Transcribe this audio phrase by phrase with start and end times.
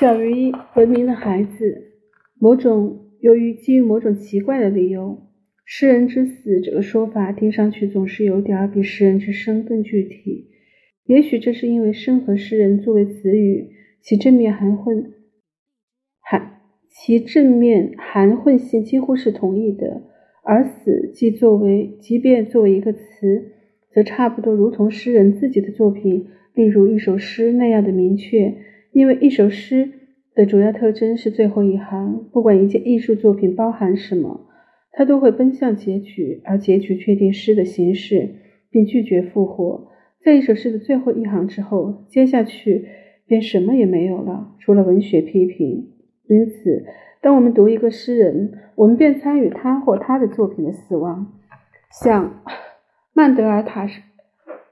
[0.00, 1.92] 小于一文明的孩子，
[2.40, 5.28] 某种由于基于某种奇怪的理由，
[5.64, 10.48] 诗人之死这个说法听上去总是有点比诗人之生更具体。
[11.06, 13.70] 也许这是因为生和诗人作为词语，
[14.00, 15.12] 其正面含混
[16.20, 20.02] 含其正面含混性几乎是同义的，
[20.42, 23.52] 而死既作为即便作为一个词，
[23.92, 28.56] 则差不多如同诗人自己的作品，例如一首诗那样的明确。
[28.94, 29.90] 因为一首诗
[30.36, 34.46] 的主要特征是最后一行，不管一件艺术作品包含什么，
[34.92, 38.36] 它都会奔向结局，而结局确定诗的形式，
[38.70, 39.88] 并拒绝复活。
[40.22, 42.86] 在一首诗的最后一行之后，接下去
[43.26, 45.90] 便什么也没有了，除了文学批评。
[46.28, 46.86] 因此，
[47.20, 51.32] 当我们读一个诗人，我们便参与他或他的作品的死亡。
[52.00, 52.44] 像
[53.12, 53.88] 曼德尔塔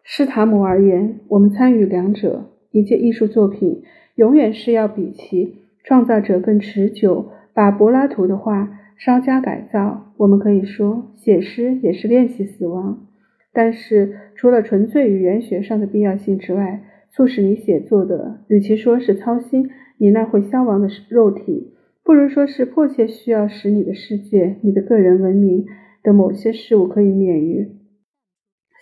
[0.05, 3.83] 施塔姆而言，我们参与两者：一件艺术作品。
[4.17, 7.33] 永远是要比其创造者更持久。
[7.55, 13.07] 把柏拉图的话稍加改造，我们可以说，写诗也是练习死亡。
[13.53, 19.69] 但是，除了纯粹语言学上的必要性之外，促使你写作的，与其说是操心
[19.99, 25.67] 你那会消亡的肉体，不如说是迫切需要使你的世界、你的个人文明
[26.03, 27.69] 的某些事物可以免于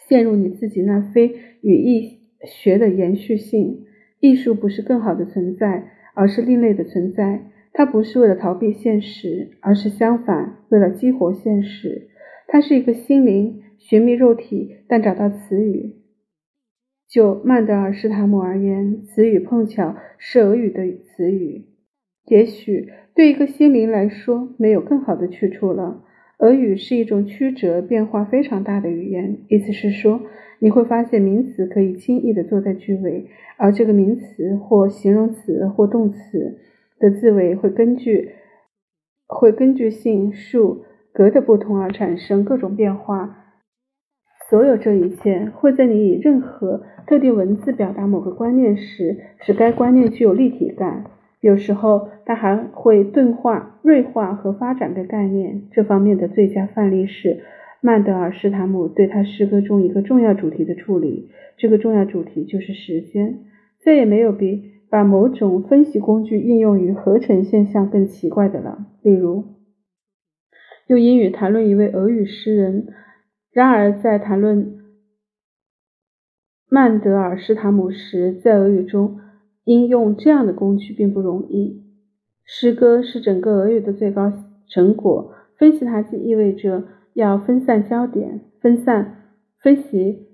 [0.09, 3.81] 陷入你自己那非语义学的延续性。
[4.21, 7.47] 艺术不是更好的存在，而是另类的存在。
[7.73, 12.09] 它不是为了逃避现实，而是相反，为了激活现实。
[12.47, 15.97] 它是一个心灵寻觅肉体，但找到词语。
[17.09, 21.67] 就曼德尔施塔姆而言，词语碰巧是俄语的词语。
[22.27, 26.05] 也许对一个心灵来说，没有更好的去处了。
[26.39, 30.21] 俄语是一种曲折变化非常大的语言，意思是说。
[30.63, 36.59] 你会发现名词可以轻易地坐在句尾，而这个名词或形容词或动词
[36.99, 38.33] 的字尾会根据
[39.27, 43.39] 会根据性数格的不同而产生各种变化。
[44.51, 51.05] 所有这一切会在你以任何特定文字表达某个观念时，使该观念具有立体感。
[51.41, 55.63] 有时候，它还会钝化、锐化和发展的概念。
[55.71, 57.45] 这方面的最佳范例是。
[57.83, 63.45] 曼德尔施塔姆对他诗歌中一个重要主题的处理，这个重要主题就是时间。
[63.79, 68.87] 再也没有比把某种分析工具应用于合成现象更奇怪的了。
[69.01, 69.45] 例如，
[70.89, 72.89] 用英语谈论一位俄语诗人。
[73.51, 74.79] 然而，在谈论
[76.69, 79.19] 曼德尔施塔姆时，在俄语中
[79.65, 81.83] 应用这样的工具并不容易。
[82.45, 84.31] 诗歌是整个俄语的最高
[84.69, 86.85] 成果，分析它既意味着。
[87.15, 89.17] 要分散焦点，分散
[89.61, 90.29] 分析。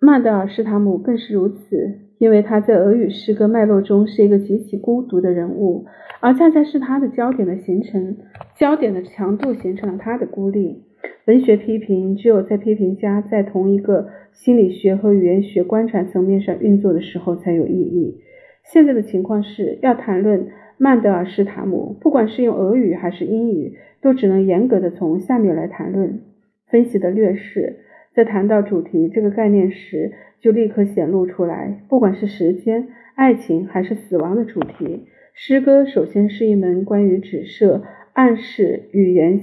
[0.00, 5.86] 曼德尔施塔姆更是如此，因为他在俄语诗歌脉络中是一个极其孤独的人物，
[6.20, 8.16] 而恰恰是他的焦点的形成、
[8.56, 10.82] 焦点的强度形成了他的孤立。
[11.26, 18.20] 文学批评只有在批评家在同一个心理学和语言学观察层面上运作的时候才有意义。
[18.64, 20.48] 现在的情况是要谈论。
[20.76, 26.20] 曼德尔施塔姆，不管是用俄语还是英语，都只能严格的从下面来谈论
[26.68, 27.78] 分析的劣势。
[28.14, 31.80] 在谈到主题这个概念时，就立刻显露出来。
[31.88, 37.82] 不管是时间、爱情还是死亡的主题，诗歌首先是一门关于指涉、
[38.12, 39.40] 暗示、语言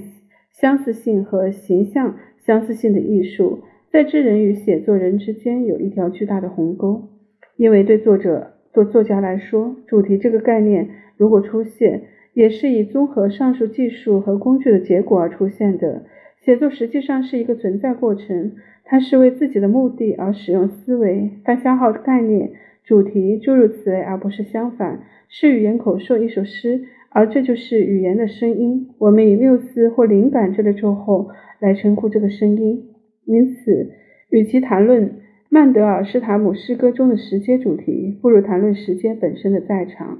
[0.52, 3.64] 相似性和形象相似性的艺术。
[3.90, 7.08] 在知人与写作人之间有一条巨大的鸿沟，
[7.56, 10.88] 因为对作者、做作家来说，主题这个概念。
[11.18, 16.04] 如果出现，也是以综合上述技术和工具的结果而出现的。
[16.44, 18.52] 写作实际上是一个存在过程，
[18.84, 22.50] 它是为自己的目的而使用思维，它消耗概念、
[22.84, 25.02] 主题诸如此类，而不是相反。
[25.28, 28.88] 是语言口授一首诗，而这就是语言的声音。
[28.98, 32.88] 我们以缪斯或灵感这类咒后来称呼这个声音。
[33.24, 33.92] 因此，
[34.30, 40.18] 与其谈论曼德尔施塔姆诗歌中的时间主题，不如谈论时间本身的在场。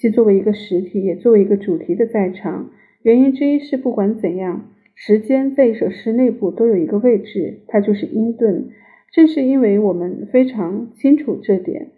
[0.00, 2.70] 既作为一个实体，也作为一个主题的在场。
[3.02, 8.70] 原因之一是，不管怎样，时间在一首诗内部都有一个位置，它就是音顿。
[9.12, 11.88] 正是因为我们非常清楚这点，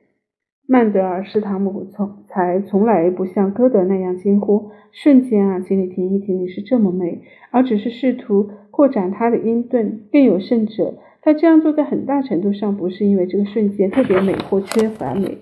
[0.66, 7.20] 曼德尔施塔姆从才从来不像歌德那样惊呼：“瞬间啊，请你停一停，你是这么美。”
[7.52, 10.00] 而只是试图扩展他的音顿。
[10.10, 15.38] 更有甚者，他这样做在很大程度上不是因为这个瞬间特别美或缺乏美。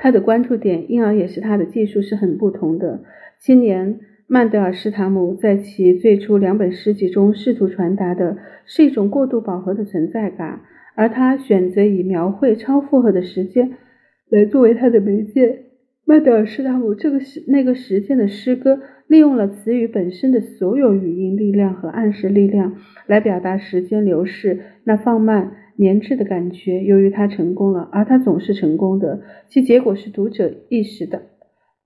[0.00, 3.00] 他的关注点，因而也是他的技术是很不同的。
[3.36, 3.98] 今年
[4.28, 10.60] 曼德尔施塔姆在其最初两本诗集中试图传达的是一种过度饱和的存在感，
[10.94, 13.72] 而他选择以描绘超负荷的时间
[14.28, 15.64] 来作为他的媒介。
[16.08, 22.76] 麦德尔施塔姆这个时那个时间的诗歌，利用了词语本身的所有语音力量和暗示力量，
[23.06, 26.82] 来表达时间流逝那放慢粘滞的感觉。
[26.82, 29.20] 由于他成功了，而他总是成功的，
[29.50, 31.24] 其结果是读者意识的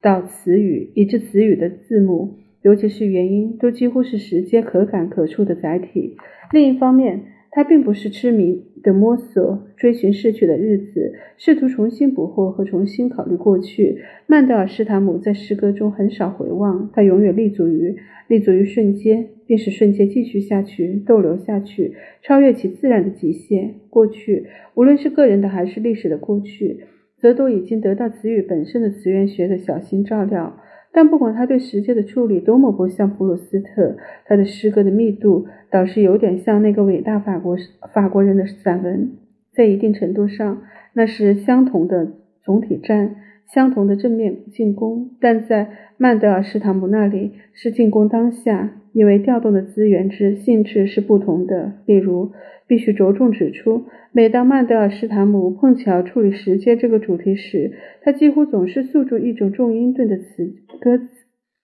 [0.00, 6.14] 到词语，以致词语的字母，尤其是元音，都几乎是时间可感可触的载体。
[6.52, 13.98] 另一方面，他并不是痴迷的摸索、追寻逝去的日子，试图重新捕获和重新考虑过去。
[14.26, 17.94] 曼德尔施塔姆在诗歌中很少回望，他永远立足于
[18.26, 23.74] 立足于瞬间，并使瞬间继续下去、逗留下去，超越其自然的极限。
[23.90, 26.80] 过去，无论是个人的还是历史的过去，
[27.18, 30.58] 则都已经得到词语本身的词源学的小心照料。
[30.92, 33.96] 但不管他对时间的处理多么不像普鲁斯特，
[34.26, 37.56] 他的诗歌的密度倒是有点像那个伟大法国
[37.94, 39.12] 法国人的散文。
[39.54, 40.62] 在一定程度上，
[40.94, 42.12] 那是相同的
[42.42, 43.16] 总体战，
[43.52, 45.10] 相同的正面进攻。
[45.20, 45.68] 但在
[45.98, 51.72] 曼德尔施塔姆那里，是进攻当下，因为调动的资源之性质是不同的。
[51.84, 52.32] 例如，
[52.66, 57.72] 必须着重指出，每当曼德尔施塔姆碰巧处理时间这个主题时，
[58.02, 61.06] 他几乎总是诉诸一种重音顿的词歌词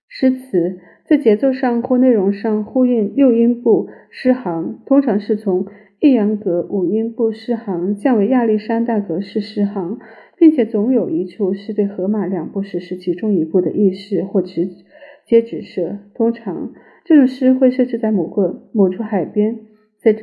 [0.06, 5.66] 诗词，在节奏上或内容上呼应六音部诗行，通常是从
[5.98, 9.98] 抑扬格五音部诗行降为亚历山大格式诗行，
[10.36, 14.68] 并且总有一处是对荷马两部史诗其中一部的意识或直
[15.26, 15.98] 接指涉。
[16.14, 16.72] 通常，
[17.04, 19.58] 这种诗会设置在某个某处海边。
[20.00, 20.14] 在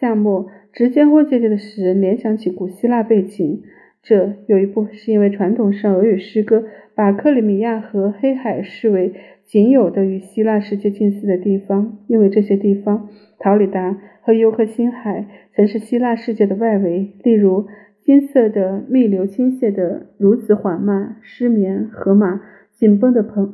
[0.00, 3.62] 夏末，直接或间接的使人联想起古希腊背景。
[4.00, 6.64] 这有一部分是因为传统上俄语诗歌
[6.98, 9.14] 把克里米亚和黑海视为
[9.44, 13.08] 仅有的与希腊世界近似的地方，因为这些地方，
[13.38, 17.12] 陶里达和尤克辛海曾是希腊世界的外围。
[17.22, 17.68] 例如，
[18.00, 22.40] 金色的密流倾泻的如此缓慢、失眠、河马
[22.72, 23.52] 紧绷的膨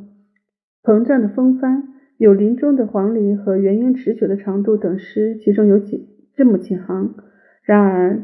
[0.83, 1.83] 膨胀的风帆。
[2.17, 7.15] 有林中的黄鹂和原因持久的长度等诗，其中有几这么几行。
[7.63, 8.23] 然而，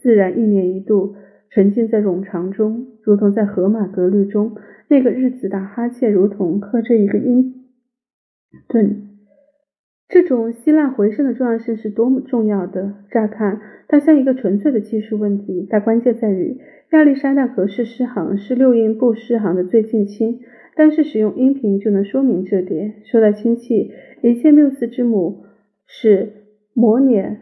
[0.00, 1.14] 自然一年一度
[1.50, 4.56] 沉浸在冗长中，如同在荷马格律中
[4.88, 7.66] 那个日子打哈欠，如同刻着一个音
[8.68, 9.04] 顿。
[10.08, 12.94] 这种希腊回声的重要性是多么重要的！
[13.10, 16.58] 乍看，它像一个纯粹的技术问题，但关键在于
[16.92, 20.40] 亚历山大格式诗行是六音部诗行的最近亲。
[20.74, 23.02] 但是使用音频就能说明这点。
[23.04, 23.90] 说到亲戚，
[24.22, 25.44] 一切缪斯之母
[25.86, 26.32] 是
[26.72, 27.36] 摩涅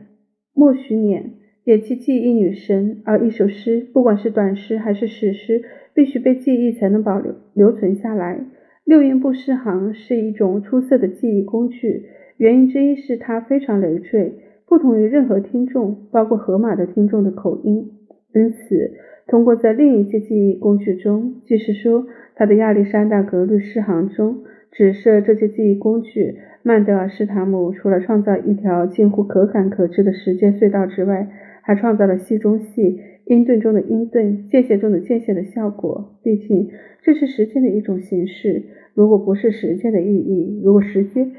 [0.54, 1.32] 莫许涅，
[1.66, 3.02] 也即记忆女神。
[3.04, 8.40] 而一首诗，不管是短诗还是史诗，必须被记忆才能保留留存下来。
[8.84, 14.32] 六音部诗行是一种出色的记忆工具，原因之一是它非常累赘，
[14.68, 17.90] 不同于任何听众，包括荷马的听众的口音。
[18.34, 18.92] 因此，
[19.26, 22.06] 通过在另一些记忆工具中，即是说。
[22.38, 26.36] 他的亚历山大格律诗行中，指涉这些记忆工具。
[26.62, 31.28] 曼德尔施塔姆除了创造一条近乎可感可知的时间隧道之外，
[31.66, 36.16] 还创造了戏中戏、音顿中的音顿、间歇中的间歇的效果。
[36.22, 36.70] 毕竟，
[37.02, 38.68] 这是时间的一种形式。
[38.94, 41.32] 如果不是时间的意义，如果时间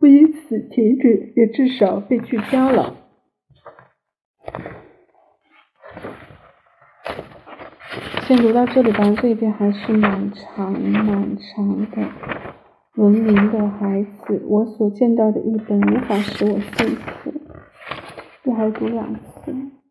[0.00, 2.96] 不因此停止，也至少被聚焦了。
[8.22, 12.08] 先读到这里吧，这一篇还是蛮长蛮长的。
[12.96, 17.31] 文明的孩子，我所见到的一本无法使我幸福。
[18.44, 19.81] 我还读两次。